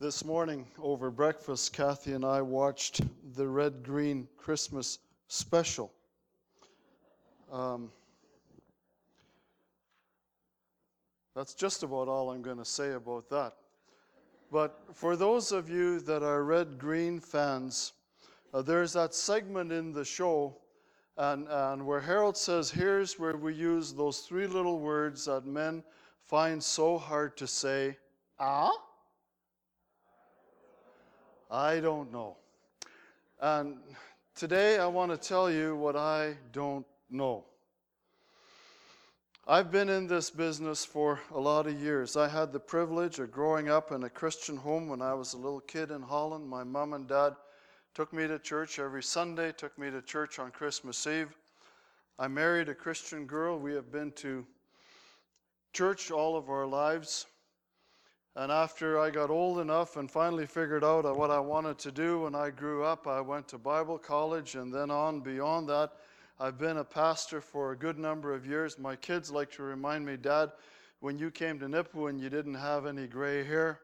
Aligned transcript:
This 0.00 0.24
morning 0.24 0.66
over 0.82 1.08
breakfast, 1.08 1.72
Kathy 1.72 2.14
and 2.14 2.24
I 2.24 2.42
watched 2.42 3.02
the 3.36 3.46
Red 3.46 3.84
Green 3.84 4.26
Christmas 4.36 4.98
special. 5.28 5.92
Um, 7.52 7.92
that's 11.36 11.54
just 11.54 11.84
about 11.84 12.08
all 12.08 12.32
I'm 12.32 12.42
going 12.42 12.58
to 12.58 12.64
say 12.64 12.94
about 12.94 13.30
that. 13.30 13.54
But 14.50 14.80
for 14.92 15.14
those 15.14 15.52
of 15.52 15.70
you 15.70 16.00
that 16.00 16.24
are 16.24 16.42
Red 16.42 16.76
Green 16.76 17.20
fans, 17.20 17.92
uh, 18.52 18.62
there's 18.62 18.94
that 18.94 19.14
segment 19.14 19.70
in 19.70 19.92
the 19.92 20.04
show 20.04 20.56
and, 21.16 21.46
and 21.48 21.86
where 21.86 22.00
Harold 22.00 22.36
says, 22.36 22.68
here's 22.68 23.16
where 23.16 23.36
we 23.36 23.54
use 23.54 23.92
those 23.92 24.18
three 24.22 24.48
little 24.48 24.80
words 24.80 25.26
that 25.26 25.46
men 25.46 25.84
find 26.24 26.60
so 26.60 26.98
hard 26.98 27.36
to 27.36 27.46
say. 27.46 27.96
Ah? 28.40 28.72
I 31.54 31.78
don't 31.78 32.12
know. 32.12 32.36
And 33.40 33.76
today 34.34 34.80
I 34.80 34.88
want 34.88 35.12
to 35.12 35.16
tell 35.16 35.48
you 35.48 35.76
what 35.76 35.94
I 35.94 36.36
don't 36.50 36.84
know. 37.08 37.44
I've 39.46 39.70
been 39.70 39.88
in 39.88 40.08
this 40.08 40.30
business 40.30 40.84
for 40.84 41.20
a 41.32 41.38
lot 41.38 41.68
of 41.68 41.80
years. 41.80 42.16
I 42.16 42.26
had 42.26 42.52
the 42.52 42.58
privilege 42.58 43.20
of 43.20 43.30
growing 43.30 43.68
up 43.68 43.92
in 43.92 44.02
a 44.02 44.10
Christian 44.10 44.56
home 44.56 44.88
when 44.88 45.00
I 45.00 45.14
was 45.14 45.34
a 45.34 45.36
little 45.36 45.60
kid 45.60 45.92
in 45.92 46.02
Holland. 46.02 46.48
My 46.48 46.64
mom 46.64 46.92
and 46.92 47.06
dad 47.06 47.36
took 47.94 48.12
me 48.12 48.26
to 48.26 48.40
church 48.40 48.80
every 48.80 49.04
Sunday, 49.04 49.52
took 49.52 49.78
me 49.78 49.92
to 49.92 50.02
church 50.02 50.40
on 50.40 50.50
Christmas 50.50 51.06
Eve. 51.06 51.36
I 52.18 52.26
married 52.26 52.68
a 52.68 52.74
Christian 52.74 53.26
girl. 53.26 53.60
We 53.60 53.74
have 53.74 53.92
been 53.92 54.10
to 54.16 54.44
church 55.72 56.10
all 56.10 56.36
of 56.36 56.50
our 56.50 56.66
lives. 56.66 57.26
And 58.36 58.50
after 58.50 58.98
I 58.98 59.10
got 59.10 59.30
old 59.30 59.60
enough 59.60 59.96
and 59.96 60.10
finally 60.10 60.46
figured 60.46 60.82
out 60.82 61.04
what 61.16 61.30
I 61.30 61.38
wanted 61.38 61.78
to 61.78 61.92
do 61.92 62.22
when 62.22 62.34
I 62.34 62.50
grew 62.50 62.82
up, 62.82 63.06
I 63.06 63.20
went 63.20 63.46
to 63.48 63.58
Bible 63.58 63.96
college 63.96 64.56
and 64.56 64.74
then 64.74 64.90
on 64.90 65.20
beyond 65.20 65.68
that. 65.68 65.92
I've 66.40 66.58
been 66.58 66.78
a 66.78 66.84
pastor 66.84 67.40
for 67.40 67.70
a 67.70 67.76
good 67.76 67.96
number 67.96 68.34
of 68.34 68.44
years. 68.44 68.76
My 68.76 68.96
kids 68.96 69.30
like 69.30 69.52
to 69.52 69.62
remind 69.62 70.04
me, 70.04 70.16
Dad, 70.16 70.50
when 70.98 71.16
you 71.16 71.30
came 71.30 71.60
to 71.60 71.66
Nipawin, 71.66 72.18
you 72.18 72.28
didn't 72.28 72.54
have 72.54 72.86
any 72.86 73.06
gray 73.06 73.44
hair. 73.44 73.78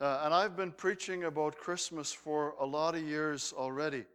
Uh, 0.00 0.22
and 0.24 0.34
I've 0.34 0.56
been 0.56 0.72
preaching 0.72 1.24
about 1.24 1.56
Christmas 1.56 2.12
for 2.12 2.54
a 2.58 2.66
lot 2.66 2.96
of 2.96 3.02
years 3.02 3.54
already. 3.56 4.06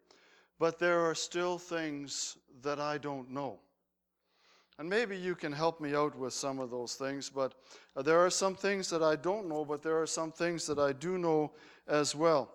But 0.59 0.77
there 0.77 0.99
are 1.09 1.15
still 1.15 1.57
things 1.57 2.35
that 2.63 2.81
I 2.81 2.97
don't 2.97 3.31
know. 3.31 3.59
And 4.79 4.89
maybe 4.89 5.17
you 5.17 5.35
can 5.35 5.51
help 5.51 5.79
me 5.79 5.93
out 5.93 6.17
with 6.17 6.33
some 6.33 6.59
of 6.59 6.71
those 6.71 6.95
things, 6.95 7.29
but 7.29 7.53
uh, 7.95 8.01
there 8.01 8.19
are 8.19 8.29
some 8.29 8.55
things 8.55 8.89
that 8.89 9.03
I 9.03 9.15
don't 9.15 9.47
know, 9.47 9.63
but 9.63 9.83
there 9.83 10.01
are 10.01 10.07
some 10.07 10.31
things 10.31 10.65
that 10.65 10.79
I 10.79 10.93
do 10.93 11.17
know 11.17 11.51
as 11.87 12.15
well. 12.15 12.51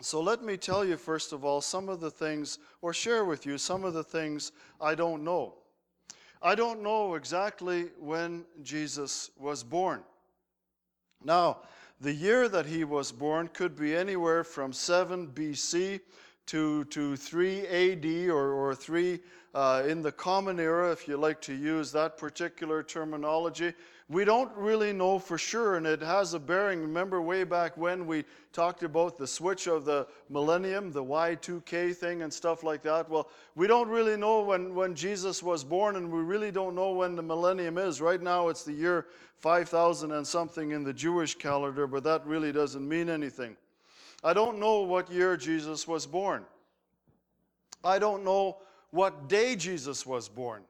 So 0.00 0.20
let 0.20 0.42
me 0.42 0.56
tell 0.56 0.84
you, 0.84 0.96
first 0.96 1.32
of 1.32 1.44
all, 1.44 1.60
some 1.60 1.88
of 1.88 2.00
the 2.00 2.10
things, 2.10 2.58
or 2.82 2.92
share 2.92 3.24
with 3.24 3.46
you 3.46 3.56
some 3.56 3.84
of 3.84 3.94
the 3.94 4.04
things 4.04 4.52
I 4.80 4.94
don't 4.94 5.24
know. 5.24 5.54
I 6.42 6.54
don't 6.56 6.82
know 6.82 7.14
exactly 7.14 7.90
when 7.98 8.44
Jesus 8.62 9.30
was 9.38 9.62
born. 9.62 10.02
Now, 11.24 11.58
the 12.00 12.12
year 12.12 12.48
that 12.48 12.66
he 12.66 12.82
was 12.82 13.12
born 13.12 13.48
could 13.54 13.76
be 13.76 13.94
anywhere 13.94 14.42
from 14.42 14.72
7 14.72 15.28
BC 15.28 16.00
to, 16.46 16.84
to 16.84 17.16
3 17.16 17.66
AD 17.66 18.30
or, 18.30 18.52
or 18.52 18.74
3 18.74 19.20
uh, 19.54 19.82
in 19.86 20.02
the 20.02 20.12
Common 20.12 20.58
Era, 20.58 20.90
if 20.90 21.06
you 21.06 21.16
like 21.16 21.40
to 21.42 21.54
use 21.54 21.92
that 21.92 22.16
particular 22.16 22.82
terminology. 22.82 23.72
We 24.08 24.24
don't 24.24 24.54
really 24.56 24.92
know 24.92 25.18
for 25.18 25.38
sure, 25.38 25.76
and 25.76 25.86
it 25.86 26.02
has 26.02 26.34
a 26.34 26.38
bearing. 26.38 26.82
Remember, 26.82 27.22
way 27.22 27.44
back 27.44 27.76
when 27.78 28.06
we 28.06 28.24
talked 28.52 28.82
about 28.82 29.16
the 29.16 29.26
switch 29.26 29.66
of 29.66 29.84
the 29.84 30.06
millennium, 30.28 30.92
the 30.92 31.02
Y2K 31.02 31.96
thing, 31.96 32.22
and 32.22 32.32
stuff 32.32 32.62
like 32.62 32.82
that? 32.82 33.08
Well, 33.08 33.30
we 33.54 33.66
don't 33.66 33.88
really 33.88 34.16
know 34.16 34.42
when, 34.42 34.74
when 34.74 34.94
Jesus 34.94 35.42
was 35.42 35.64
born, 35.64 35.96
and 35.96 36.10
we 36.10 36.20
really 36.20 36.50
don't 36.50 36.74
know 36.74 36.90
when 36.90 37.16
the 37.16 37.22
millennium 37.22 37.78
is. 37.78 38.02
Right 38.02 38.20
now, 38.20 38.48
it's 38.48 38.64
the 38.64 38.72
year 38.72 39.06
5000 39.38 40.12
and 40.12 40.26
something 40.26 40.72
in 40.72 40.84
the 40.84 40.92
Jewish 40.92 41.34
calendar, 41.36 41.86
but 41.86 42.04
that 42.04 42.26
really 42.26 42.52
doesn't 42.52 42.86
mean 42.86 43.08
anything. 43.08 43.56
I 44.24 44.32
don't 44.32 44.58
know 44.58 44.80
what 44.80 45.10
year 45.10 45.36
Jesus 45.36 45.86
was 45.88 46.06
born. 46.06 46.44
I 47.84 47.98
don't 47.98 48.24
know 48.24 48.58
what 48.90 49.28
day 49.28 49.56
Jesus 49.56 50.06
was 50.06 50.28
born. 50.28 50.62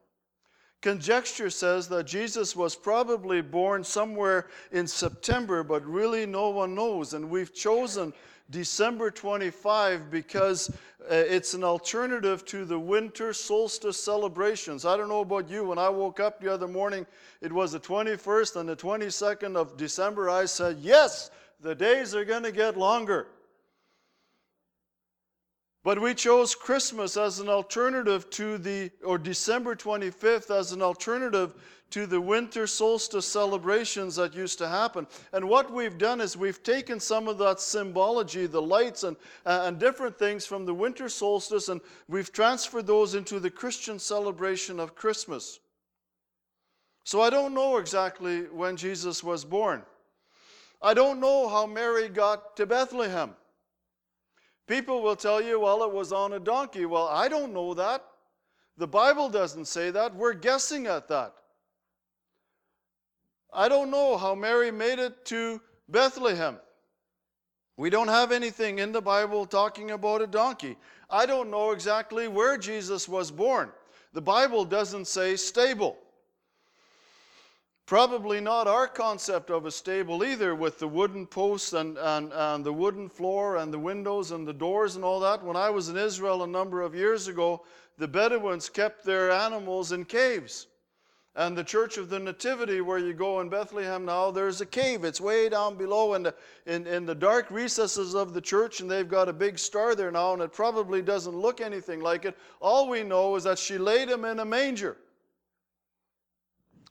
Conjecture 0.81 1.49
says 1.49 1.87
that 1.87 2.05
Jesus 2.05 2.55
was 2.55 2.75
probably 2.75 3.41
born 3.41 3.83
somewhere 3.83 4.47
in 4.71 4.85
September, 4.85 5.63
but 5.63 5.85
really 5.85 6.25
no 6.25 6.49
one 6.49 6.75
knows. 6.75 7.13
And 7.13 7.29
we've 7.29 7.53
chosen 7.53 8.11
December 8.49 9.09
25 9.09 10.11
because 10.11 10.69
uh, 10.69 11.15
it's 11.15 11.53
an 11.53 11.63
alternative 11.63 12.43
to 12.45 12.65
the 12.65 12.77
winter 12.77 13.31
solstice 13.31 13.97
celebrations. 13.97 14.83
I 14.83 14.97
don't 14.97 15.07
know 15.07 15.21
about 15.21 15.49
you, 15.49 15.63
when 15.63 15.77
I 15.77 15.87
woke 15.87 16.19
up 16.19 16.41
the 16.41 16.51
other 16.51 16.67
morning, 16.67 17.05
it 17.39 17.51
was 17.51 17.71
the 17.71 17.79
21st 17.79 18.57
and 18.57 18.67
the 18.67 18.75
22nd 18.75 19.55
of 19.55 19.77
December. 19.77 20.29
I 20.29 20.43
said, 20.45 20.79
Yes, 20.81 21.31
the 21.61 21.75
days 21.75 22.13
are 22.13 22.25
going 22.25 22.43
to 22.43 22.51
get 22.51 22.77
longer. 22.77 23.27
But 25.83 26.01
we 26.01 26.13
chose 26.13 26.55
Christmas 26.55 27.17
as 27.17 27.39
an 27.39 27.49
alternative 27.49 28.29
to 28.31 28.57
the, 28.57 28.89
or 29.03 29.17
December 29.17 29.75
25th 29.75 30.49
as 30.49 30.71
an 30.71 30.81
alternative 30.81 31.53
to 31.89 32.07
the 32.07 32.21
winter 32.21 32.65
solstice 32.65 33.27
celebrations 33.27 34.15
that 34.15 34.33
used 34.33 34.57
to 34.59 34.67
happen. 34.67 35.05
And 35.33 35.47
what 35.47 35.71
we've 35.71 35.97
done 35.97 36.21
is 36.21 36.37
we've 36.37 36.63
taken 36.63 37.01
some 37.01 37.27
of 37.27 37.37
that 37.39 37.59
symbology, 37.59 38.47
the 38.47 38.61
lights 38.61 39.03
and, 39.03 39.17
uh, 39.45 39.63
and 39.65 39.77
different 39.77 40.17
things 40.17 40.45
from 40.45 40.65
the 40.65 40.73
winter 40.73 41.09
solstice, 41.09 41.67
and 41.67 41.81
we've 42.07 42.31
transferred 42.31 42.87
those 42.87 43.13
into 43.13 43.39
the 43.39 43.51
Christian 43.51 43.99
celebration 43.99 44.79
of 44.79 44.95
Christmas. 44.95 45.59
So 47.03 47.21
I 47.21 47.29
don't 47.29 47.53
know 47.53 47.77
exactly 47.77 48.43
when 48.43 48.77
Jesus 48.77 49.21
was 49.21 49.43
born. 49.43 49.83
I 50.81 50.93
don't 50.93 51.19
know 51.19 51.49
how 51.49 51.65
Mary 51.65 52.07
got 52.07 52.55
to 52.55 52.65
Bethlehem. 52.65 53.35
People 54.67 55.01
will 55.01 55.15
tell 55.15 55.41
you, 55.41 55.59
well, 55.59 55.83
it 55.83 55.91
was 55.91 56.13
on 56.13 56.33
a 56.33 56.39
donkey. 56.39 56.85
Well, 56.85 57.07
I 57.07 57.27
don't 57.27 57.53
know 57.53 57.73
that. 57.73 58.03
The 58.77 58.87
Bible 58.87 59.29
doesn't 59.29 59.65
say 59.65 59.91
that. 59.91 60.15
We're 60.15 60.33
guessing 60.33 60.87
at 60.87 61.07
that. 61.09 61.33
I 63.53 63.67
don't 63.69 63.91
know 63.91 64.17
how 64.17 64.33
Mary 64.33 64.71
made 64.71 64.99
it 64.99 65.25
to 65.25 65.61
Bethlehem. 65.89 66.57
We 67.77 67.89
don't 67.89 68.07
have 68.07 68.31
anything 68.31 68.79
in 68.79 68.91
the 68.91 69.01
Bible 69.01 69.45
talking 69.45 69.91
about 69.91 70.21
a 70.21 70.27
donkey. 70.27 70.77
I 71.09 71.25
don't 71.25 71.51
know 71.51 71.71
exactly 71.71 72.27
where 72.27 72.57
Jesus 72.57 73.07
was 73.07 73.31
born. 73.31 73.71
The 74.13 74.21
Bible 74.21 74.63
doesn't 74.63 75.05
say 75.05 75.35
stable. 75.35 75.97
Probably 77.85 78.39
not 78.39 78.65
our 78.65 78.87
concept 78.87 79.49
of 79.49 79.65
a 79.65 79.71
stable 79.71 80.23
either, 80.23 80.55
with 80.55 80.79
the 80.79 80.87
wooden 80.87 81.27
posts 81.27 81.73
and, 81.73 81.97
and, 81.97 82.31
and 82.31 82.65
the 82.65 82.71
wooden 82.71 83.09
floor 83.09 83.57
and 83.57 83.73
the 83.73 83.79
windows 83.79 84.31
and 84.31 84.47
the 84.47 84.53
doors 84.53 84.95
and 84.95 85.03
all 85.03 85.19
that. 85.19 85.43
When 85.43 85.57
I 85.57 85.69
was 85.69 85.89
in 85.89 85.97
Israel 85.97 86.43
a 86.43 86.47
number 86.47 86.81
of 86.81 86.95
years 86.95 87.27
ago, 87.27 87.65
the 87.97 88.07
Bedouins 88.07 88.69
kept 88.69 89.03
their 89.03 89.31
animals 89.31 89.91
in 89.91 90.05
caves. 90.05 90.67
And 91.35 91.57
the 91.57 91.63
Church 91.63 91.97
of 91.97 92.09
the 92.09 92.19
Nativity, 92.19 92.79
where 92.79 92.99
you 92.99 93.11
go 93.13 93.41
in 93.41 93.49
Bethlehem 93.49 94.05
now, 94.05 94.31
there's 94.31 94.61
a 94.61 94.65
cave. 94.65 95.03
It's 95.03 95.19
way 95.19 95.49
down 95.49 95.75
below 95.75 96.13
in 96.13 96.23
the, 96.23 96.35
in, 96.67 96.87
in 96.87 97.05
the 97.05 97.15
dark 97.15 97.49
recesses 97.49 98.13
of 98.15 98.33
the 98.33 98.41
church, 98.41 98.79
and 98.79 98.89
they've 98.89 99.09
got 99.09 99.27
a 99.27 99.33
big 99.33 99.59
star 99.59 99.93
there 99.93 100.11
now, 100.11 100.33
and 100.33 100.41
it 100.41 100.53
probably 100.53 101.01
doesn't 101.01 101.35
look 101.35 101.59
anything 101.59 102.01
like 102.01 102.23
it. 102.23 102.37
All 102.61 102.87
we 102.87 103.03
know 103.03 103.35
is 103.35 103.43
that 103.43 103.57
she 103.59 103.77
laid 103.77 104.09
him 104.09 104.25
in 104.25 104.39
a 104.39 104.45
manger. 104.45 104.95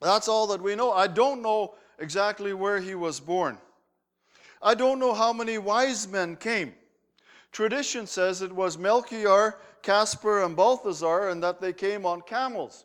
That's 0.03 0.29
all 0.29 0.47
that 0.49 0.61
we 0.61 0.75
know. 0.75 0.93
I 0.93 1.07
don't 1.07 1.43
know 1.43 1.75
exactly 1.99 2.53
where 2.53 2.81
he 2.81 2.95
was 2.95 3.21
born. 3.21 3.59
I 4.61 4.75
don't 4.75 4.99
know 4.99 5.15
how 5.15 5.33
many 5.33 5.59
wise 5.59 6.07
men 6.09 6.37
came. 6.37 6.75
Tradition 7.53 8.07
says 8.07 8.43
it 8.43 8.53
was 8.53 8.79
Melchior, 8.79 9.59
Caspar, 9.83 10.43
and 10.43 10.57
Balthazar, 10.57 11.29
and 11.29 11.43
that 11.43 11.61
they 11.61 11.73
came 11.73 12.07
on 12.07 12.23
camels. 12.23 12.85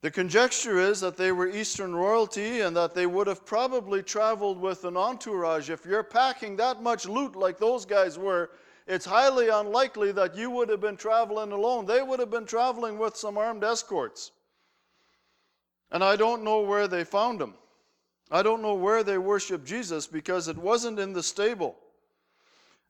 The 0.00 0.10
conjecture 0.10 0.78
is 0.78 1.00
that 1.00 1.16
they 1.16 1.32
were 1.32 1.48
Eastern 1.48 1.94
royalty 1.94 2.60
and 2.60 2.76
that 2.76 2.94
they 2.94 3.06
would 3.06 3.26
have 3.26 3.44
probably 3.44 4.02
traveled 4.02 4.60
with 4.60 4.84
an 4.84 4.96
entourage. 4.96 5.70
If 5.70 5.84
you're 5.84 6.04
packing 6.04 6.56
that 6.56 6.82
much 6.82 7.06
loot 7.06 7.34
like 7.34 7.58
those 7.58 7.84
guys 7.84 8.16
were, 8.16 8.50
it's 8.86 9.04
highly 9.04 9.48
unlikely 9.48 10.12
that 10.12 10.36
you 10.36 10.50
would 10.50 10.68
have 10.68 10.80
been 10.80 10.96
traveling 10.96 11.50
alone. 11.50 11.84
They 11.84 12.00
would 12.00 12.20
have 12.20 12.30
been 12.30 12.46
traveling 12.46 12.96
with 12.96 13.16
some 13.16 13.36
armed 13.36 13.64
escorts. 13.64 14.30
And 15.90 16.04
I 16.04 16.16
don't 16.16 16.44
know 16.44 16.60
where 16.60 16.88
they 16.88 17.04
found 17.04 17.40
him. 17.40 17.54
I 18.30 18.42
don't 18.42 18.62
know 18.62 18.74
where 18.74 19.02
they 19.02 19.18
worshiped 19.18 19.66
Jesus 19.66 20.06
because 20.06 20.48
it 20.48 20.58
wasn't 20.58 20.98
in 20.98 21.12
the 21.12 21.22
stable. 21.22 21.76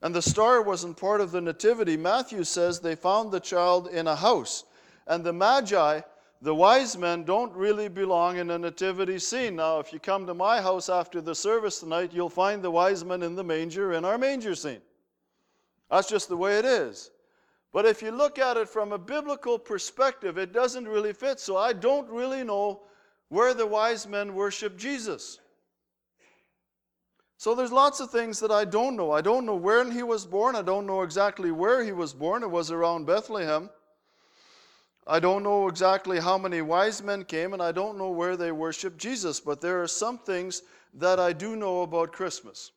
And 0.02 0.14
the 0.14 0.22
star 0.22 0.62
wasn't 0.62 0.96
part 0.96 1.20
of 1.20 1.30
the 1.30 1.40
nativity. 1.40 1.96
Matthew 1.96 2.44
says 2.44 2.80
they 2.80 2.96
found 2.96 3.30
the 3.30 3.40
child 3.40 3.88
in 3.88 4.06
a 4.06 4.16
house. 4.16 4.64
And 5.06 5.24
the 5.24 5.32
Magi 5.32 6.00
the 6.40 6.54
wise 6.54 6.96
men 6.96 7.24
don't 7.24 7.52
really 7.54 7.88
belong 7.88 8.36
in 8.36 8.50
a 8.50 8.58
nativity 8.58 9.18
scene. 9.18 9.56
Now, 9.56 9.80
if 9.80 9.92
you 9.92 9.98
come 9.98 10.24
to 10.26 10.34
my 10.34 10.60
house 10.60 10.88
after 10.88 11.20
the 11.20 11.34
service 11.34 11.80
tonight, 11.80 12.12
you'll 12.12 12.28
find 12.28 12.62
the 12.62 12.70
wise 12.70 13.04
men 13.04 13.24
in 13.24 13.34
the 13.34 13.42
manger 13.42 13.94
in 13.94 14.04
our 14.04 14.18
manger 14.18 14.54
scene. 14.54 14.80
That's 15.90 16.08
just 16.08 16.28
the 16.28 16.36
way 16.36 16.58
it 16.58 16.64
is. 16.64 17.10
But 17.72 17.84
if 17.84 18.02
you 18.02 18.10
look 18.10 18.38
at 18.38 18.56
it 18.56 18.68
from 18.68 18.92
a 18.92 18.98
biblical 18.98 19.58
perspective, 19.58 20.38
it 20.38 20.52
doesn't 20.52 20.88
really 20.88 21.12
fit. 21.12 21.38
So 21.38 21.56
I 21.56 21.72
don't 21.72 22.08
really 22.08 22.42
know 22.42 22.82
where 23.28 23.52
the 23.52 23.66
wise 23.66 24.06
men 24.06 24.34
worship 24.34 24.76
Jesus. 24.78 25.38
So 27.36 27.54
there's 27.54 27.70
lots 27.70 28.00
of 28.00 28.10
things 28.10 28.40
that 28.40 28.50
I 28.50 28.64
don't 28.64 28.96
know. 28.96 29.12
I 29.12 29.20
don't 29.20 29.46
know 29.46 29.54
when 29.54 29.92
he 29.92 30.02
was 30.02 30.26
born. 30.26 30.56
I 30.56 30.62
don't 30.62 30.86
know 30.86 31.02
exactly 31.02 31.52
where 31.52 31.84
he 31.84 31.92
was 31.92 32.12
born. 32.12 32.42
It 32.42 32.50
was 32.50 32.72
around 32.72 33.06
Bethlehem. 33.06 33.70
I 35.06 35.20
don't 35.20 35.42
know 35.42 35.68
exactly 35.68 36.18
how 36.18 36.36
many 36.36 36.62
wise 36.62 37.02
men 37.02 37.24
came, 37.24 37.52
and 37.52 37.62
I 37.62 37.72
don't 37.72 37.96
know 37.96 38.10
where 38.10 38.36
they 38.36 38.52
worshiped 38.52 38.98
Jesus, 38.98 39.40
but 39.40 39.60
there 39.60 39.82
are 39.82 39.88
some 39.88 40.18
things 40.18 40.62
that 40.94 41.20
I 41.20 41.32
do 41.32 41.54
know 41.54 41.82
about 41.82 42.12
Christmas. 42.12 42.72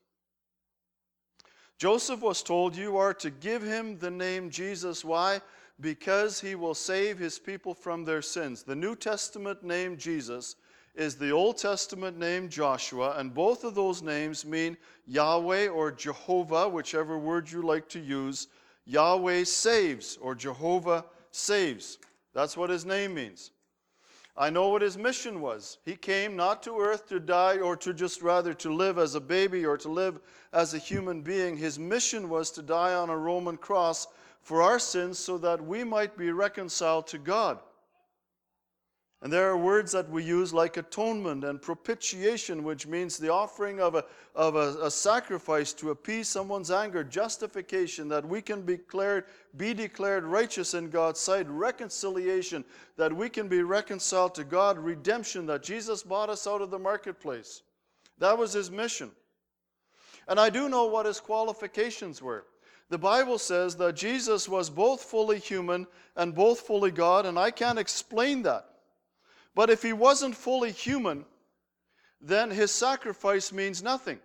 Joseph 1.81 2.21
was 2.21 2.43
told, 2.43 2.75
You 2.75 2.97
are 2.97 3.15
to 3.15 3.31
give 3.31 3.63
him 3.63 3.97
the 3.97 4.11
name 4.11 4.51
Jesus. 4.51 5.03
Why? 5.03 5.41
Because 5.79 6.39
he 6.39 6.53
will 6.53 6.75
save 6.75 7.17
his 7.17 7.39
people 7.39 7.73
from 7.73 8.05
their 8.05 8.21
sins. 8.21 8.61
The 8.61 8.75
New 8.75 8.95
Testament 8.95 9.63
name 9.63 9.97
Jesus 9.97 10.57
is 10.93 11.15
the 11.15 11.31
Old 11.31 11.57
Testament 11.57 12.19
name 12.19 12.49
Joshua, 12.49 13.15
and 13.17 13.33
both 13.33 13.63
of 13.63 13.73
those 13.73 14.03
names 14.03 14.45
mean 14.45 14.77
Yahweh 15.07 15.69
or 15.69 15.91
Jehovah, 15.91 16.69
whichever 16.69 17.17
word 17.17 17.51
you 17.51 17.63
like 17.63 17.89
to 17.89 17.99
use. 17.99 18.49
Yahweh 18.85 19.43
saves 19.43 20.19
or 20.21 20.35
Jehovah 20.35 21.03
saves. 21.31 21.97
That's 22.35 22.55
what 22.55 22.69
his 22.69 22.85
name 22.85 23.15
means. 23.15 23.49
I 24.37 24.49
know 24.49 24.69
what 24.69 24.81
his 24.81 24.97
mission 24.97 25.41
was. 25.41 25.77
He 25.83 25.95
came 25.95 26.35
not 26.35 26.63
to 26.63 26.79
earth 26.79 27.07
to 27.09 27.19
die 27.19 27.57
or 27.57 27.75
to 27.77 27.93
just 27.93 28.21
rather 28.21 28.53
to 28.55 28.73
live 28.73 28.97
as 28.97 29.15
a 29.15 29.21
baby 29.21 29.65
or 29.65 29.77
to 29.77 29.89
live 29.89 30.19
as 30.53 30.73
a 30.73 30.77
human 30.77 31.21
being. 31.21 31.57
His 31.57 31.77
mission 31.77 32.29
was 32.29 32.49
to 32.51 32.61
die 32.61 32.93
on 32.93 33.09
a 33.09 33.17
Roman 33.17 33.57
cross 33.57 34.07
for 34.41 34.61
our 34.61 34.79
sins 34.79 35.19
so 35.19 35.37
that 35.39 35.63
we 35.63 35.83
might 35.83 36.17
be 36.17 36.31
reconciled 36.31 37.07
to 37.07 37.17
God. 37.17 37.59
And 39.23 39.31
there 39.31 39.51
are 39.51 39.57
words 39.57 39.91
that 39.91 40.09
we 40.09 40.23
use 40.23 40.51
like 40.51 40.77
atonement 40.77 41.43
and 41.43 41.61
propitiation, 41.61 42.63
which 42.63 42.87
means 42.87 43.17
the 43.17 43.31
offering 43.31 43.79
of, 43.79 43.93
a, 43.93 44.03
of 44.33 44.55
a, 44.55 44.85
a, 44.85 44.89
sacrifice 44.89 45.73
to 45.73 45.91
appease 45.91 46.27
someone's 46.27 46.71
anger, 46.71 47.03
justification, 47.03 48.07
that 48.07 48.27
we 48.27 48.41
can 48.41 48.63
be 48.63 48.77
declared, 48.77 49.25
be 49.57 49.75
declared 49.75 50.23
righteous 50.23 50.73
in 50.73 50.89
God's 50.89 51.19
sight, 51.19 51.47
reconciliation, 51.47 52.65
that 52.97 53.15
we 53.15 53.29
can 53.29 53.47
be 53.47 53.61
reconciled 53.61 54.33
to 54.35 54.43
God, 54.43 54.79
redemption, 54.79 55.45
that 55.45 55.61
Jesus 55.61 56.01
bought 56.01 56.31
us 56.31 56.47
out 56.47 56.61
of 56.61 56.71
the 56.71 56.79
marketplace. 56.79 57.61
That 58.17 58.39
was 58.39 58.53
his 58.53 58.71
mission. 58.71 59.11
And 60.27 60.39
I 60.39 60.49
do 60.49 60.67
know 60.67 60.85
what 60.85 61.05
his 61.05 61.19
qualifications 61.19 62.23
were. 62.23 62.45
The 62.89 62.97
Bible 62.97 63.37
says 63.37 63.75
that 63.75 63.95
Jesus 63.95 64.49
was 64.49 64.71
both 64.71 65.03
fully 65.03 65.37
human 65.37 65.85
and 66.15 66.33
both 66.33 66.61
fully 66.61 66.91
God, 66.91 67.27
and 67.27 67.37
I 67.37 67.51
can't 67.51 67.79
explain 67.79 68.41
that. 68.43 68.70
But 69.53 69.69
if 69.69 69.83
he 69.83 69.93
wasn't 69.93 70.35
fully 70.35 70.71
human, 70.71 71.25
then 72.21 72.51
his 72.51 72.71
sacrifice 72.71 73.51
means 73.51 73.83
nothing. 73.83 74.19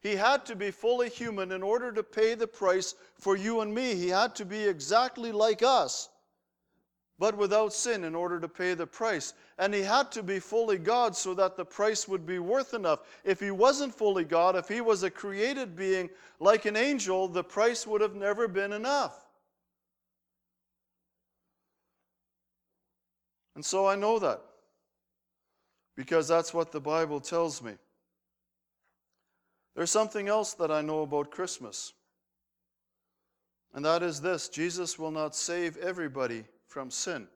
He 0.00 0.14
had 0.16 0.46
to 0.46 0.54
be 0.54 0.70
fully 0.70 1.08
human 1.08 1.52
in 1.52 1.62
order 1.62 1.90
to 1.92 2.02
pay 2.02 2.34
the 2.34 2.46
price 2.46 2.94
for 3.18 3.36
you 3.36 3.60
and 3.60 3.74
me. 3.74 3.94
He 3.94 4.08
had 4.08 4.34
to 4.36 4.44
be 4.44 4.64
exactly 4.64 5.32
like 5.32 5.62
us, 5.62 6.08
but 7.18 7.36
without 7.36 7.72
sin 7.72 8.04
in 8.04 8.14
order 8.14 8.38
to 8.38 8.48
pay 8.48 8.74
the 8.74 8.86
price. 8.86 9.34
And 9.58 9.74
he 9.74 9.82
had 9.82 10.12
to 10.12 10.22
be 10.22 10.38
fully 10.38 10.78
God 10.78 11.16
so 11.16 11.34
that 11.34 11.56
the 11.56 11.64
price 11.64 12.06
would 12.06 12.24
be 12.24 12.38
worth 12.38 12.72
enough. 12.72 13.00
If 13.24 13.40
he 13.40 13.50
wasn't 13.50 13.94
fully 13.94 14.24
God, 14.24 14.54
if 14.54 14.68
he 14.68 14.80
was 14.80 15.02
a 15.02 15.10
created 15.10 15.74
being 15.74 16.08
like 16.38 16.66
an 16.66 16.76
angel, 16.76 17.26
the 17.26 17.44
price 17.44 17.86
would 17.86 18.00
have 18.00 18.14
never 18.14 18.46
been 18.46 18.72
enough. 18.72 19.25
And 23.56 23.64
so 23.64 23.86
I 23.86 23.96
know 23.96 24.18
that 24.18 24.42
because 25.96 26.28
that's 26.28 26.52
what 26.52 26.72
the 26.72 26.80
Bible 26.80 27.20
tells 27.20 27.62
me. 27.62 27.72
There's 29.74 29.90
something 29.90 30.28
else 30.28 30.52
that 30.54 30.70
I 30.70 30.82
know 30.82 31.00
about 31.02 31.30
Christmas, 31.30 31.94
and 33.74 33.84
that 33.84 34.02
is 34.02 34.20
this 34.20 34.48
Jesus 34.50 34.98
will 34.98 35.10
not 35.10 35.34
save 35.34 35.78
everybody 35.78 36.44
from 36.68 36.90
sin. 36.90 37.26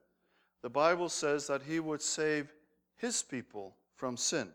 The 0.62 0.70
Bible 0.70 1.08
says 1.08 1.46
that 1.46 1.62
He 1.62 1.80
would 1.80 2.02
save 2.02 2.52
His 2.98 3.22
people 3.22 3.74
from 3.96 4.18
sin. 4.18 4.48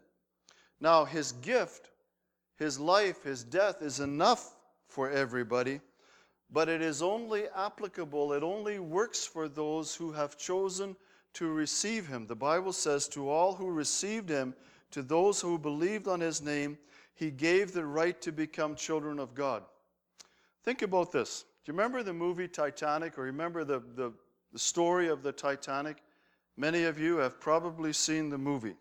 Now, 0.80 1.04
His 1.04 1.32
gift, 1.32 1.90
His 2.58 2.80
life, 2.80 3.24
His 3.24 3.44
death 3.44 3.82
is 3.82 4.00
enough 4.00 4.56
for 4.88 5.10
everybody, 5.10 5.82
but 6.52 6.70
it 6.70 6.84
is 6.84 7.02
only 7.02 7.46
applicable, 7.56 8.34
it 8.34 8.44
only 8.44 8.78
works 8.78 9.26
for 9.26 9.48
those 9.48 9.96
who 9.96 10.12
have 10.12 10.38
chosen 10.38 10.96
to 11.36 11.52
receive 11.52 12.08
him. 12.08 12.28
The 12.28 12.36
Bible 12.36 12.74
says, 12.74 13.08
To 13.10 13.30
all 13.30 13.56
who 13.56 13.70
received 13.70 14.30
him, 14.30 14.54
to 14.92 15.02
those 15.02 15.42
who 15.42 15.58
believed 15.58 16.08
on 16.08 16.20
his 16.20 16.42
name, 16.42 16.78
he 17.14 17.32
gave 17.32 17.72
the 17.72 17.86
right 17.86 18.20
to 18.22 18.32
become 18.32 18.76
children 18.76 19.20
of 19.20 19.34
God. 19.34 19.64
Think 20.64 20.82
about 20.82 21.12
this. 21.12 21.46
Do 21.64 21.72
you 21.72 21.78
remember 21.78 22.04
the 22.04 22.14
movie 22.14 22.48
Titanic 22.48 23.18
or 23.18 23.24
remember 23.24 23.64
the, 23.64 23.82
the, 23.96 24.12
the 24.52 24.60
story 24.60 25.08
of 25.08 25.24
the 25.24 25.32
Titanic? 25.32 25.98
Many 26.58 26.84
of 26.84 27.00
you 27.00 27.18
have 27.18 27.40
probably 27.40 27.94
seen 27.94 28.30
the 28.30 28.38
movie. 28.38 28.76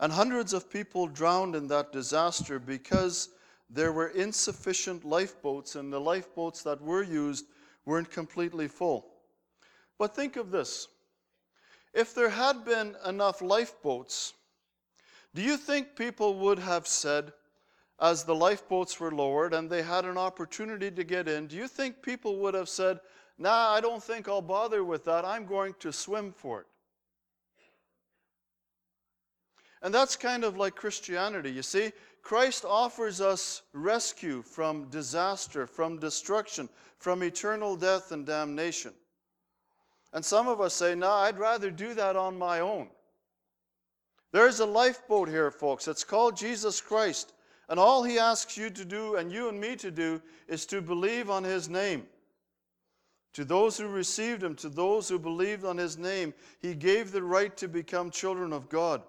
And 0.00 0.12
hundreds 0.12 0.52
of 0.52 0.70
people 0.70 1.06
drowned 1.06 1.54
in 1.54 1.68
that 1.68 1.92
disaster 1.92 2.58
because 2.58 3.30
there 3.70 3.92
were 3.92 4.08
insufficient 4.08 5.04
lifeboats, 5.04 5.76
and 5.76 5.92
the 5.92 6.00
lifeboats 6.00 6.62
that 6.62 6.80
were 6.80 7.02
used 7.02 7.46
weren't 7.86 8.10
completely 8.10 8.68
full. 8.68 9.06
But 9.98 10.14
think 10.14 10.36
of 10.36 10.50
this 10.50 10.88
if 11.94 12.14
there 12.14 12.30
had 12.30 12.64
been 12.64 12.96
enough 13.06 13.42
lifeboats, 13.42 14.34
do 15.34 15.42
you 15.42 15.56
think 15.56 15.96
people 15.96 16.38
would 16.38 16.58
have 16.58 16.86
said, 16.86 17.32
as 18.00 18.24
the 18.24 18.34
lifeboats 18.34 18.98
were 18.98 19.12
lowered 19.12 19.54
and 19.54 19.70
they 19.70 19.82
had 19.82 20.04
an 20.04 20.18
opportunity 20.18 20.90
to 20.90 21.04
get 21.04 21.28
in, 21.28 21.46
do 21.46 21.56
you 21.56 21.68
think 21.68 22.02
people 22.02 22.38
would 22.38 22.54
have 22.54 22.68
said, 22.68 23.00
Nah, 23.38 23.72
I 23.72 23.80
don't 23.80 24.02
think 24.02 24.28
I'll 24.28 24.42
bother 24.42 24.84
with 24.84 25.04
that. 25.06 25.24
I'm 25.24 25.46
going 25.46 25.74
to 25.80 25.92
swim 25.92 26.32
for 26.32 26.60
it? 26.60 26.66
And 29.82 29.92
that's 29.92 30.14
kind 30.16 30.44
of 30.44 30.56
like 30.56 30.76
Christianity. 30.76 31.50
You 31.50 31.62
see, 31.62 31.92
Christ 32.22 32.64
offers 32.64 33.20
us 33.20 33.62
rescue 33.72 34.42
from 34.42 34.88
disaster, 34.90 35.66
from 35.66 35.98
destruction, 35.98 36.68
from 36.98 37.22
eternal 37.24 37.74
death 37.74 38.12
and 38.12 38.24
damnation. 38.24 38.92
And 40.12 40.24
some 40.24 40.46
of 40.46 40.60
us 40.60 40.74
say, 40.74 40.94
no, 40.94 41.10
I'd 41.10 41.38
rather 41.38 41.70
do 41.70 41.94
that 41.94 42.16
on 42.16 42.38
my 42.38 42.60
own. 42.60 42.88
There's 44.32 44.60
a 44.60 44.66
lifeboat 44.66 45.28
here, 45.28 45.50
folks. 45.50 45.88
It's 45.88 46.04
called 46.04 46.36
Jesus 46.36 46.80
Christ. 46.80 47.32
And 47.68 47.78
all 47.78 48.02
he 48.02 48.18
asks 48.18 48.56
you 48.56 48.70
to 48.70 48.84
do, 48.84 49.16
and 49.16 49.32
you 49.32 49.48
and 49.48 49.58
me 49.58 49.76
to 49.76 49.90
do, 49.90 50.20
is 50.48 50.66
to 50.66 50.82
believe 50.82 51.30
on 51.30 51.44
his 51.44 51.68
name. 51.68 52.06
To 53.34 53.44
those 53.44 53.78
who 53.78 53.88
received 53.88 54.42
him, 54.42 54.54
to 54.56 54.68
those 54.68 55.08
who 55.08 55.18
believed 55.18 55.64
on 55.64 55.78
his 55.78 55.96
name, 55.96 56.34
he 56.60 56.74
gave 56.74 57.12
the 57.12 57.22
right 57.22 57.56
to 57.56 57.68
become 57.68 58.10
children 58.10 58.52
of 58.52 58.68
God. 58.68 59.02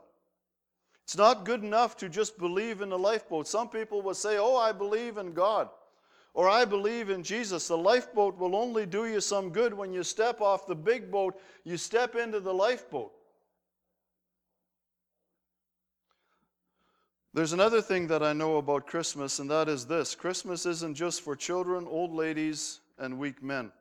It's 1.03 1.17
not 1.17 1.43
good 1.43 1.63
enough 1.63 1.97
to 1.97 2.07
just 2.07 2.37
believe 2.37 2.79
in 2.79 2.87
the 2.87 2.97
lifeboat. 2.97 3.47
Some 3.49 3.67
people 3.67 4.01
will 4.01 4.13
say, 4.13 4.37
Oh, 4.37 4.55
I 4.55 4.71
believe 4.71 5.17
in 5.17 5.33
God 5.33 5.69
or 6.33 6.49
I 6.49 6.65
believe 6.65 7.09
in 7.09 7.23
Jesus. 7.23 7.67
The 7.67 7.77
lifeboat 7.77 8.37
will 8.37 8.55
only 8.55 8.85
do 8.85 9.05
you 9.05 9.21
some 9.21 9.49
good 9.49 9.73
when 9.73 9.93
you 9.93 10.03
step 10.03 10.41
off 10.41 10.65
the 10.65 10.75
big 10.75 11.11
boat, 11.11 11.39
you 11.63 11.77
step 11.77 12.15
into 12.15 12.39
the 12.39 12.53
lifeboat. 12.53 13.11
There's 17.35 17.53
another 17.53 17.81
thing 17.81 18.07
that 18.07 18.21
I 18.21 18.33
know 18.33 18.57
about 18.57 18.85
Christmas, 18.85 19.39
and 19.39 19.49
that 19.49 19.67
is 19.67 19.85
this 19.87 20.13
Christmas 20.13 20.65
isn't 20.65 20.95
just 20.95 21.21
for 21.21 21.35
children, 21.35 21.87
old 21.87 22.13
ladies, 22.13 22.79
and 22.99 23.17
weak 23.17 23.41
men. 23.41 23.71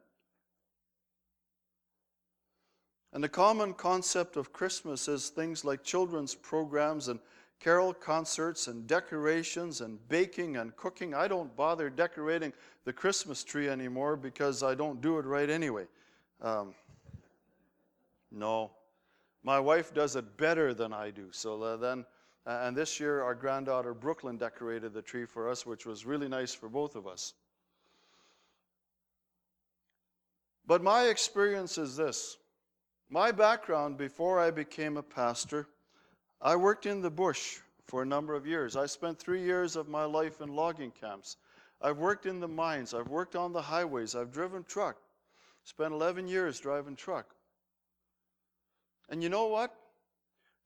And 3.13 3.23
the 3.23 3.29
common 3.29 3.75
concept 3.75 4.39
of 4.39 4.55
Christmas 4.55 5.07
is 5.07 5.29
things 5.29 5.67
like 5.67 5.85
children's 5.85 6.35
programs 6.35 7.09
and 7.09 7.21
carol 7.63 7.95
concerts 7.95 8.67
and 8.67 8.87
decorations 8.89 9.81
and 9.83 9.97
baking 10.09 10.57
and 10.57 10.75
cooking. 10.77 11.15
I 11.15 11.29
don't 11.29 11.55
bother 11.55 11.89
decorating 11.89 12.53
the 12.85 12.93
Christmas 12.93 13.45
tree 13.45 13.69
anymore 13.69 14.17
because 14.17 14.65
I 14.65 14.75
don't 14.75 15.01
do 15.01 15.19
it 15.19 15.25
right 15.25 15.49
anyway. 15.49 15.87
Um, 16.41 16.75
no, 18.33 18.73
my 19.45 19.61
wife 19.61 19.95
does 19.95 20.17
it 20.17 20.37
better 20.37 20.75
than 20.75 20.93
I 20.93 21.11
do. 21.11 21.29
So 21.31 21.63
uh, 21.63 21.77
then, 21.77 22.05
uh, 22.47 22.63
and 22.65 22.77
this 22.77 22.99
year 22.99 23.23
our 23.23 23.35
granddaughter 23.35 23.95
Brooklyn 23.95 24.39
decorated 24.39 24.93
the 24.93 25.03
tree 25.03 25.25
for 25.25 25.49
us, 25.49 25.65
which 25.65 25.87
was 25.87 26.05
really 26.05 26.29
nice 26.29 26.53
for 26.53 26.69
both 26.69 26.97
of 26.97 27.07
us. 27.07 27.35
But 30.67 30.83
my 30.83 31.05
experience 31.05 31.79
is 31.79 31.97
this 31.97 32.39
my 33.09 33.31
background 33.31 33.99
before 33.99 34.41
I 34.41 34.51
became 34.51 34.97
a 34.97 35.03
pastor, 35.03 35.69
I 36.43 36.57
worked 36.57 36.87
in 36.87 37.01
the 37.01 37.11
bush 37.11 37.59
for 37.87 38.03
a 38.03 38.07
number 38.07 38.35
of 38.35 38.47
years. 38.47 38.77
I 38.77 38.87
spent 38.87 39.19
three 39.19 39.43
years 39.43 39.77
of 39.77 39.89
my 39.89 40.05
life 40.05 40.41
in 40.41 40.55
logging 40.55 40.91
camps. 40.91 41.37
I've 41.81 41.99
worked 41.99 42.27
in 42.27 42.41
the 42.41 42.49
mines. 42.49 42.95
I've 42.95 43.09
worked 43.09 43.37
on 43.37 43.53
the 43.53 43.63
highways. 43.63 44.17
I've 44.17 44.33
driven 44.33 44.65
truck. 44.65 44.97
Spent 45.65 45.93
11 45.93 46.27
years 46.27 46.59
driving 46.59 46.97
truck. 46.97 47.35
And 49.09 49.23
you 49.23 49.29
know 49.29 49.47
what? 49.47 49.73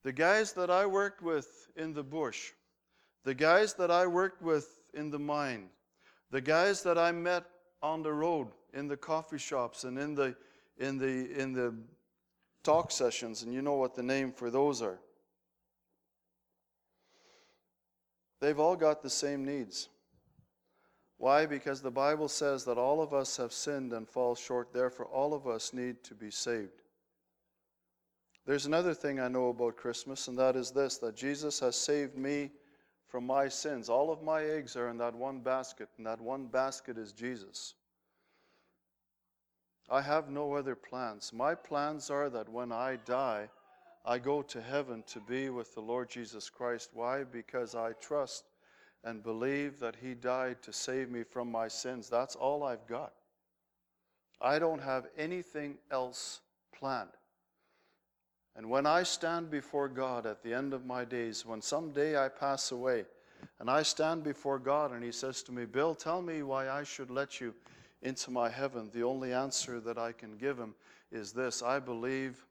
The 0.02 0.12
guys 0.12 0.54
that 0.54 0.71
I 0.71 0.87
worked 0.87 1.21
with 1.21 1.68
in 1.76 1.92
the 1.92 2.02
bush, 2.02 2.52
the 3.25 3.35
guys 3.35 3.75
that 3.75 3.90
I 3.90 4.06
worked 4.06 4.40
with 4.40 4.68
in 4.95 5.11
the 5.11 5.18
mine, 5.18 5.68
the 6.30 6.40
guys 6.40 6.83
that 6.85 6.97
I 6.97 7.12
met 7.12 7.45
on 7.83 8.02
the 8.02 8.12
road 8.12 8.49
in 8.73 8.88
the 8.88 8.97
coffee 8.97 9.38
shops 9.38 9.85
and 9.85 9.99
in 9.99 10.14
the 10.14 10.37
in 10.78 10.97
the 10.97 11.40
in 11.40 11.52
the 11.52 11.75
talk 12.62 12.90
sessions 12.90 13.42
and 13.42 13.52
you 13.52 13.62
know 13.62 13.75
what 13.75 13.95
the 13.95 14.02
name 14.02 14.33
for 14.33 14.50
those 14.50 14.80
are. 14.80 14.99
They've 18.40 18.59
all 18.59 18.76
got 18.76 19.02
the 19.02 19.11
same 19.11 19.45
needs. 19.45 19.88
Why? 21.19 21.47
Because 21.47 21.81
the 21.81 21.90
Bible 21.90 22.28
says 22.28 22.64
that 22.64 22.76
all 22.76 23.00
of 23.00 23.14
us 23.14 23.37
have 23.38 23.52
sinned 23.52 23.93
and 23.93 24.07
fall 24.07 24.35
short, 24.35 24.73
therefore, 24.73 25.07
all 25.07 25.33
of 25.33 25.47
us 25.47 25.73
need 25.73 26.05
to 26.05 26.14
be 26.14 26.31
saved. 26.31 26.83
There's 28.45 28.66
another 28.66 28.95
thing 28.95 29.19
I 29.19 29.28
know 29.28 29.49
about 29.49 29.76
Christmas, 29.76 30.28
and 30.28 30.38
that 30.38 30.55
is 30.55 30.71
this 30.71 30.99
that 30.99 31.16
Jesus 31.16 31.59
has 31.61 31.75
saved 31.75 32.16
me 32.16 32.50
from 33.09 33.26
my 33.26 33.49
sins. 33.49 33.88
All 33.88 34.12
of 34.12 34.23
my 34.23 34.45
eggs 34.45 34.76
are 34.76 34.88
in 34.88 34.99
that 34.99 35.14
one 35.14 35.40
basket, 35.40 35.88
and 35.97 36.07
that 36.07 36.21
one 36.21 36.47
basket 36.47 36.99
is 36.99 37.12
Jesus. 37.12 37.75
I 39.88 40.02
have 40.02 40.28
no 40.28 40.52
other 40.52 40.75
plans. 40.75 41.33
My 41.33 41.55
plans 41.55 42.11
are 42.11 42.28
that 42.31 42.49
when 42.49 42.73
I 42.73 42.97
die, 43.05 43.49
I 44.06 44.18
go 44.18 44.42
to 44.42 44.62
heaven 44.62 45.02
to 45.08 45.20
be 45.20 45.50
with 45.50 45.75
the 45.75 45.80
Lord 45.80 46.08
Jesus 46.08 46.48
Christ. 46.48 46.90
Why? 46.94 47.25
Because 47.25 47.75
I 47.75 47.92
trust 47.94 48.44
and 49.02 49.22
believe 49.22 49.80
that 49.80 49.96
He 50.00 50.14
died 50.14 50.62
to 50.62 50.72
save 50.72 51.10
me 51.10 51.25
from 51.25 51.50
my 51.50 51.66
sins. 51.66 52.08
That's 52.08 52.36
all 52.36 52.62
I've 52.62 52.86
got. 52.86 53.12
I 54.40 54.60
don't 54.60 54.82
have 54.82 55.06
anything 55.18 55.78
else 55.90 56.40
planned. 56.72 57.10
And 58.54 58.70
when 58.70 58.86
I 58.86 59.02
stand 59.02 59.50
before 59.50 59.88
God 59.88 60.25
at 60.25 60.42
the 60.42 60.54
end 60.54 60.72
of 60.72 60.86
my 60.86 61.04
days, 61.04 61.44
when 61.44 61.60
someday 61.60 62.16
I 62.16 62.28
pass 62.28 62.70
away, 62.70 63.04
and 63.58 63.68
I 63.68 63.82
stand 63.82 64.22
before 64.22 64.58
God 64.58 64.92
and 64.92 65.02
He 65.02 65.12
says 65.12 65.42
to 65.44 65.52
me, 65.52 65.64
Bill, 65.64 65.94
tell 65.94 66.22
me 66.22 66.42
why 66.42 66.70
I 66.70 66.84
should 66.84 67.10
let 67.10 67.40
you 67.40 67.54
into 68.02 68.30
my 68.30 68.48
heaven, 68.48 68.88
the 68.92 69.02
only 69.02 69.32
answer 69.32 69.80
that 69.80 69.98
I 69.98 70.12
can 70.12 70.36
give 70.36 70.58
Him 70.58 70.75
is 71.10 71.32
this 71.32 71.62
I 71.62 71.80
believe 71.80 72.44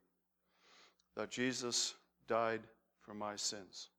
that 1.16 1.32
Jesus 1.32 1.96
died 2.28 2.62
for 3.02 3.14
my 3.14 3.36
sins. 3.36 3.90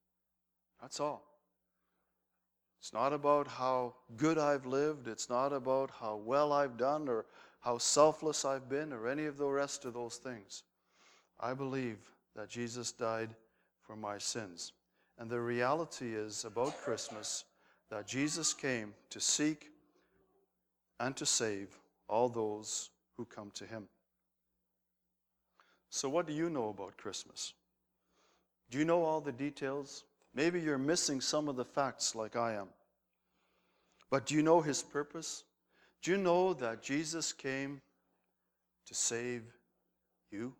That's 0.80 1.00
all. 1.00 1.23
It's 2.80 2.92
not 2.92 3.12
about 3.12 3.49
how 3.49 3.94
good 4.16 4.38
I've 4.38 4.66
lived, 4.66 5.08
it's 5.08 5.28
not 5.28 5.52
about 5.52 5.90
how 5.90 6.16
well 6.16 6.52
I've 6.52 6.76
done 6.76 7.08
or 7.08 7.26
how 7.61 7.78
selfless 7.78 8.44
I've 8.44 8.68
been 8.68 8.92
or 8.92 9.08
any 9.08 9.25
of 9.25 9.38
the 9.38 9.46
rest 9.46 9.85
of 9.85 9.94
those 9.94 10.16
things. 10.16 10.62
I 11.40 11.52
believe 11.52 11.99
that 12.37 12.49
Jesus 12.49 12.92
died 12.92 13.30
for 13.82 13.96
my 13.96 14.18
sins. 14.18 14.73
And 15.18 15.30
the 15.30 15.40
reality 15.40 16.14
is 16.14 16.44
about 16.44 16.78
Christmas 16.78 17.44
that 17.90 18.06
Jesus 18.06 18.52
came 18.52 18.94
to 19.11 19.20
seek 19.20 19.70
and 21.00 21.16
to 21.16 21.26
save 21.26 21.68
all 22.08 22.28
those 22.28 22.90
who 23.16 23.25
come 23.25 23.50
to 23.54 23.64
him. 23.64 23.88
So, 25.90 26.09
what 26.09 26.26
do 26.26 26.33
you 26.33 26.50
know 26.50 26.69
about 26.69 26.97
Christmas? 26.97 27.55
Do 28.71 28.78
you 28.78 28.85
know 28.85 29.02
all 29.02 29.21
the 29.21 29.33
details? 29.33 30.05
Maybe 30.35 30.61
you're 30.61 30.78
missing 30.78 31.21
some 31.21 31.49
of 31.49 31.57
the 31.57 31.64
facts 31.64 32.14
like 32.14 32.37
I 32.37 32.55
am. 32.55 32.69
But 34.11 34.26
do 34.26 34.35
you 34.35 34.43
know 34.43 34.61
his 34.61 34.83
purpose? 34.83 35.45
Do 36.02 36.11
you 36.11 36.16
know 36.16 36.52
that 36.55 36.83
Jesus 36.83 37.33
came 37.33 37.81
to 38.87 38.95
save 38.95 39.43
you? 40.31 40.55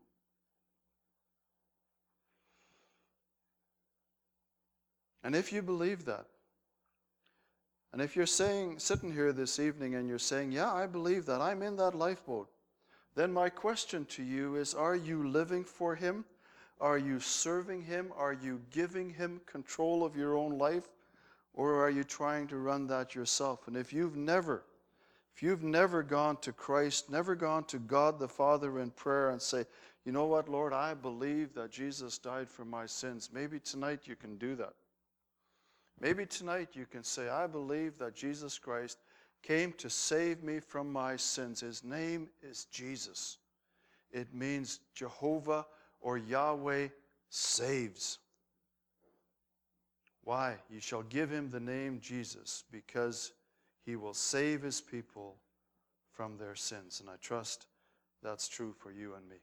And 5.23 5.35
if 5.35 5.53
you 5.53 5.61
believe 5.61 6.05
that, 6.05 6.27
and 7.93 8.03
if 8.03 8.15
you're 8.15 8.27
saying, 8.27 8.79
sitting 8.79 9.13
here 9.13 9.33
this 9.33 9.59
evening 9.59 9.95
and 9.95 10.09
you're 10.09 10.19
saying, 10.19 10.53
Yeah, 10.53 10.73
I 10.73 10.87
believe 10.87 11.27
that, 11.27 11.41
I'm 11.41 11.63
in 11.63 11.77
that 11.77 11.95
lifeboat, 11.95 12.49
then 13.17 13.33
my 13.33 13.49
question 13.49 14.05
to 14.05 14.23
you 14.23 14.57
is 14.57 14.75
Are 14.75 14.95
you 14.95 15.27
living 15.27 15.65
for 15.65 15.97
Him? 15.97 16.25
Are 16.81 16.99
you 16.99 17.19
serving 17.19 17.83
Him? 17.83 18.13
Are 18.17 18.35
you 18.35 18.61
giving 18.71 19.11
Him 19.11 19.41
control 19.47 20.05
of 20.05 20.17
your 20.17 20.37
own 20.37 20.59
life? 20.59 20.87
Or 21.55 21.83
are 21.83 21.91
you 21.91 22.05
trying 22.05 22.47
to 22.49 22.59
run 22.59 22.87
that 22.89 23.15
yourself? 23.15 23.67
And 23.67 23.77
if 23.77 23.93
you've 23.93 24.17
never, 24.17 24.63
if 25.35 25.43
you've 25.43 25.63
never 25.63 26.03
gone 26.03 26.37
to 26.43 26.53
Christ, 26.53 27.11
never 27.11 27.35
gone 27.35 27.65
to 27.65 27.79
God 27.79 28.19
the 28.19 28.29
Father 28.29 28.79
in 28.79 28.91
prayer 28.91 29.31
and 29.31 29.41
say, 29.41 29.65
you 30.05 30.13
know 30.13 30.27
what, 30.27 30.49
Lord, 30.49 30.75
I 30.75 30.93
believe 30.93 31.55
that 31.55 31.73
Jesus 31.73 32.19
died 32.19 32.49
for 32.49 32.65
my 32.65 32.87
sins, 32.87 33.31
maybe 33.33 33.59
tonight 33.59 34.01
you 34.05 34.15
can 34.15 34.37
do 34.37 34.55
that. 34.57 34.75
Maybe 35.99 36.27
tonight 36.27 36.69
you 36.75 36.85
can 36.85 37.03
say, 37.03 37.31
I 37.31 37.47
believe 37.47 37.99
that 37.99 38.15
Jesus 38.15 38.59
Christ 38.59 38.99
came 39.47 39.73
to 39.75 39.89
save 39.89 40.43
me 40.43 40.59
from 40.59 40.93
my 40.93 41.17
sins. 41.17 41.61
His 41.61 41.85
name 41.85 42.29
is 42.43 42.65
Jesus. 42.67 43.39
It 44.11 44.35
means 44.35 44.81
Jehovah 44.95 45.67
or 46.01 46.19
Yahweh 46.19 46.89
saves. 47.31 48.19
Why? 50.25 50.57
You 50.69 50.81
shall 50.81 51.03
give 51.03 51.31
him 51.31 51.49
the 51.49 51.61
name 51.61 52.01
Jesus 52.01 52.65
because 52.73 53.33
he 53.85 53.95
will 53.95 54.15
save 54.15 54.63
his 54.63 54.81
people 54.81 55.37
from 56.11 56.37
their 56.37 56.57
sins. 56.57 57.01
And 57.01 57.09
I 57.09 57.15
trust 57.21 57.67
that's 58.23 58.49
true 58.49 58.75
for 58.77 58.91
you 58.91 59.15
and 59.15 59.29
me. 59.29 59.37